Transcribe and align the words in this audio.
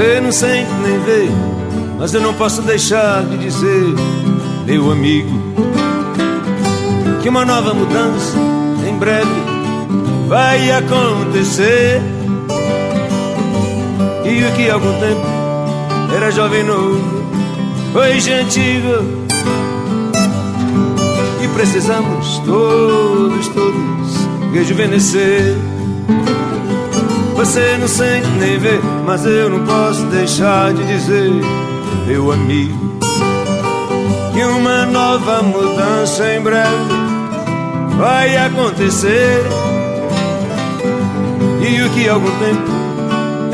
Você 0.00 0.18
não 0.18 0.32
sente 0.32 0.70
nem 0.82 0.98
vê, 1.00 1.28
mas 1.98 2.14
eu 2.14 2.22
não 2.22 2.32
posso 2.32 2.62
deixar 2.62 3.22
de 3.22 3.36
dizer, 3.36 3.84
meu 4.64 4.90
amigo, 4.90 5.28
que 7.22 7.28
uma 7.28 7.44
nova 7.44 7.74
mudança 7.74 8.34
em 8.88 8.96
breve 8.96 9.28
vai 10.26 10.70
acontecer. 10.70 12.00
E 14.24 14.42
o 14.42 14.52
que 14.56 14.70
há 14.70 14.72
algum 14.72 14.90
tempo 15.00 15.20
era 16.16 16.30
jovem 16.30 16.64
novo, 16.64 17.22
hoje 17.94 18.32
é 18.32 18.40
antigo. 18.40 19.04
E 21.44 21.48
precisamos 21.48 22.38
todos, 22.46 23.48
todos 23.48 24.28
rejuvenescer. 24.50 25.58
Você 27.40 27.78
não 27.78 27.88
sente 27.88 28.28
nem 28.38 28.58
vê, 28.58 28.78
mas 29.06 29.24
eu 29.24 29.48
não 29.48 29.64
posso 29.64 30.04
deixar 30.08 30.74
de 30.74 30.86
dizer, 30.86 31.30
meu 32.06 32.30
amigo, 32.30 32.98
que 34.34 34.44
uma 34.44 34.84
nova 34.84 35.42
mudança 35.42 36.34
em 36.34 36.42
breve 36.42 36.68
vai 37.96 38.36
acontecer. 38.36 39.42
E 41.66 41.82
o 41.82 41.90
que 41.94 42.10
há 42.10 42.12
algum 42.12 42.30
tempo 42.30 42.70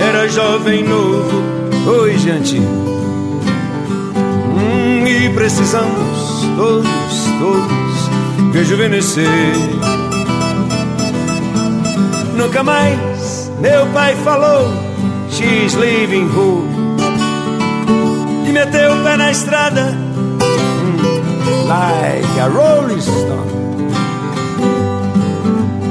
era 0.00 0.28
jovem 0.30 0.82
novo, 0.82 1.44
hoje 1.88 2.28
é 2.28 2.32
antigo. 2.32 2.66
Hum, 4.56 5.06
e 5.06 5.32
precisamos 5.32 6.44
todos, 6.56 6.88
todos 7.38 8.52
rejuvenescer. 8.52 9.54
Nunca 12.36 12.64
mais 12.64 13.45
meu 13.60 13.86
pai 13.86 14.14
falou, 14.16 14.68
she's 15.30 15.74
leaving 15.74 16.28
home. 16.28 16.68
E 18.46 18.52
meteu 18.52 18.92
o 18.92 19.02
pé 19.02 19.16
na 19.16 19.30
estrada, 19.30 19.96
hum, 20.82 21.68
like 21.68 22.40
a 22.40 22.48
rolling 22.48 23.00
stone. 23.00 23.56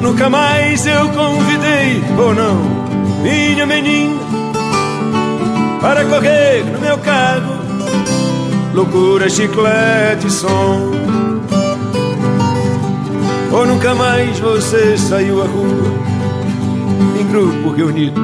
Nunca 0.00 0.30
mais 0.30 0.86
eu 0.86 1.08
convidei, 1.10 2.02
ou 2.18 2.34
não, 2.34 2.56
minha 3.22 3.66
menina, 3.66 4.18
para 5.80 6.04
correr 6.06 6.64
no 6.64 6.78
meu 6.80 6.98
carro. 6.98 7.60
Loucura, 8.72 9.28
chiclete, 9.28 10.30
som. 10.30 10.92
Ou 13.52 13.66
nunca 13.66 13.94
mais 13.94 14.38
você 14.38 14.96
saiu 14.96 15.42
à 15.42 15.46
rua 15.46 16.19
grupo 17.30 17.70
reunido. 17.70 18.20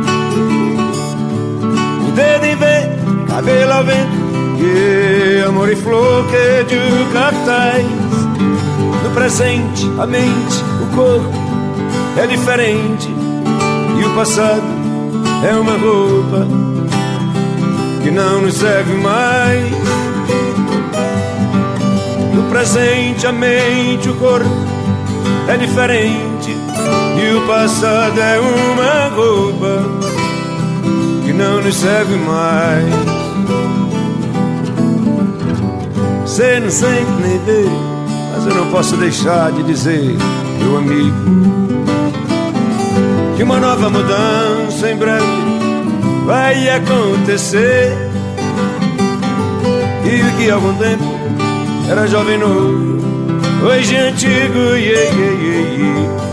O 2.08 2.12
dedo 2.12 2.44
em 2.44 2.56
V, 2.56 2.66
cabelo 3.28 3.72
ao 3.72 3.84
vento, 3.84 4.16
que 4.58 5.44
amor 5.46 5.70
e 5.70 5.76
flor 5.76 6.24
que 6.26 6.64
de 6.64 7.12
cartaz. 7.12 7.84
No 9.04 9.10
presente, 9.14 9.90
a 9.98 10.06
mente, 10.06 10.62
o 10.82 10.96
corpo 10.96 11.32
é 12.22 12.26
diferente. 12.26 13.08
E 13.98 14.04
o 14.04 14.14
passado 14.14 14.62
é 15.48 15.54
uma 15.54 15.76
roupa 15.76 16.46
que 18.02 18.10
não 18.10 18.42
nos 18.42 18.54
serve 18.54 18.94
mais. 18.94 19.72
No 22.34 22.42
presente, 22.50 23.26
a 23.26 23.32
mente, 23.32 24.08
o 24.08 24.14
corpo 24.14 24.50
é 25.48 25.56
diferente 25.56 26.35
e 26.50 27.34
o 27.34 27.46
passado 27.46 28.20
é 28.20 28.38
uma 28.38 29.08
roupa 29.14 29.82
que 31.24 31.32
não 31.32 31.60
nos 31.60 31.74
serve 31.74 32.16
mais. 32.16 32.84
Você 36.22 36.60
não 36.60 36.70
sente 36.70 37.10
nem 37.22 37.38
vê, 37.44 37.64
mas 38.32 38.46
eu 38.46 38.54
não 38.54 38.70
posso 38.70 38.96
deixar 38.96 39.50
de 39.52 39.62
dizer, 39.62 40.16
meu 40.60 40.76
amigo, 40.76 41.16
que 43.36 43.42
uma 43.42 43.58
nova 43.58 43.90
mudança 43.90 44.90
em 44.90 44.96
breve 44.96 45.26
vai 46.26 46.68
acontecer. 46.68 47.96
E 50.04 50.22
o 50.22 50.36
que 50.36 50.50
algum 50.50 50.74
tempo 50.74 51.04
era 51.90 52.06
jovem 52.06 52.38
novo, 52.38 52.98
hoje 53.66 53.96
é 53.96 54.08
antigo, 54.08 54.58
yeah, 54.76 55.10
yeah, 55.10 55.42
yeah, 55.42 55.76
yeah 55.78 56.25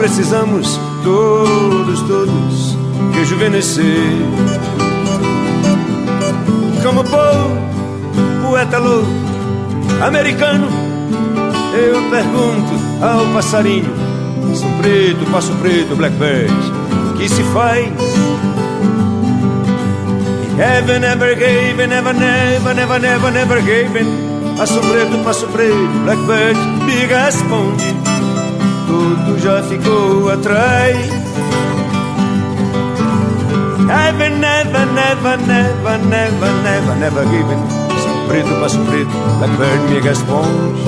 precisamos 0.00 0.80
todos, 1.04 2.00
todos 2.08 2.78
rejuvenescer. 3.12 3.84
Como 6.82 7.04
povo, 7.04 7.58
poeta 8.42 8.78
louco, 8.78 9.10
americano, 10.02 10.68
eu 11.74 12.02
pergunto 12.08 12.72
ao 13.02 13.26
passarinho, 13.34 13.92
passo 14.48 14.66
preto, 14.80 15.30
passo 15.30 15.52
preto, 15.56 15.94
blackbird, 15.94 16.50
o 17.10 17.18
que 17.18 17.28
se 17.28 17.42
faz? 17.52 17.86
Heaven 20.58 21.00
never 21.00 21.34
gave, 21.36 21.86
never, 21.86 22.14
never, 22.14 22.74
never, 22.74 23.00
never, 23.00 23.32
never 23.32 23.62
gave. 23.62 24.06
Passo 24.56 24.80
preto, 24.80 25.22
passo 25.24 25.46
preto, 25.48 25.74
blackbird, 26.04 26.58
me 26.86 27.06
responde 27.06 28.19
tudo 28.90 29.38
já 29.38 29.62
ficou 29.62 30.30
atrás. 30.30 30.96
I've 33.88 34.30
never, 34.30 34.86
never, 34.86 35.38
never, 35.38 35.98
never, 35.98 36.52
never, 36.62 36.96
never 36.96 37.24
given. 37.28 37.58
Preto, 38.26 38.48
passo 38.60 38.78
preto, 38.80 39.10
Blackbird 39.38 39.92
me 39.92 40.00
responde. 40.00 40.82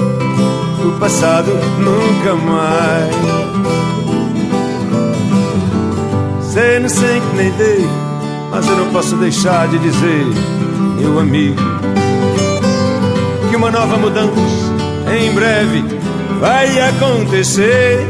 O 0.84 0.98
passado 0.98 1.52
nunca 1.78 2.34
mais. 2.34 3.14
Você 6.40 6.78
não 6.80 6.88
sente 6.88 7.26
nem 7.36 7.50
vê, 7.52 7.78
mas 8.50 8.66
eu 8.66 8.76
não 8.76 8.92
posso 8.92 9.16
deixar 9.16 9.68
de 9.68 9.78
dizer, 9.78 10.26
meu 10.98 11.18
amigo, 11.18 11.56
que 13.48 13.56
uma 13.56 13.70
nova 13.70 13.96
mudança 13.96 14.30
em 15.10 15.32
breve 15.34 16.02
vai 16.40 16.80
acontecer. 16.80 18.06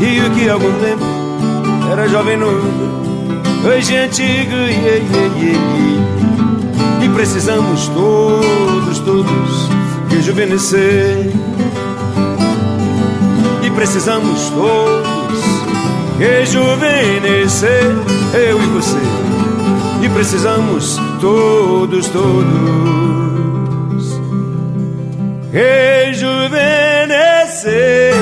E 0.00 0.20
o 0.20 0.30
que 0.30 0.48
há 0.48 0.52
algum 0.52 0.72
tempo 0.80 1.04
era 1.90 2.08
jovem 2.08 2.36
novo, 2.36 2.68
hoje 3.66 3.94
é 3.94 4.04
antigo, 4.04 4.54
yeah, 4.54 4.96
yeah, 4.96 5.38
yeah, 5.38 5.76
e 7.06 7.08
precisamos 7.10 7.88
todos, 7.88 8.98
todos 8.98 9.68
rejuvenescer. 10.10 11.30
E 13.62 13.70
precisamos 13.70 14.50
todos 14.50 15.38
rejuvenescer, 16.18 17.84
eu 18.34 18.60
e 18.60 18.66
você. 18.66 18.98
E 20.04 20.08
precisamos 20.08 20.98
todos, 21.20 22.08
todos 22.08 23.35
rejuvenescer. 25.56 28.15